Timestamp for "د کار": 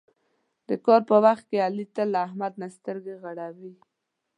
0.67-1.01